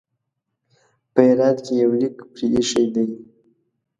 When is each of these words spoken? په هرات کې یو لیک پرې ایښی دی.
په 1.13 1.19
هرات 1.27 1.57
کې 1.65 1.73
یو 1.83 1.91
لیک 2.01 2.15
پرې 2.33 2.47
ایښی 2.57 2.85
دی. 2.95 3.07